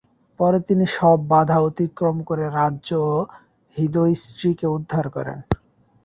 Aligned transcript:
পরে 0.39 0.59
তিনি 0.67 0.85
সব 0.97 1.17
বাধা 1.31 1.57
অতিক্রম 1.61 2.17
করে 2.29 2.45
রাজ্য 2.51 2.89
ও 3.09 3.15
হৃত 3.75 3.95
স্ত্রীকে 4.21 4.67
উদ্ধার 4.77 5.05
করেন। 5.09 5.37